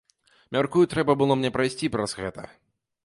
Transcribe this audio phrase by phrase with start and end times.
[0.55, 2.51] Мяркую, трэба было мне прайсці праз гэта.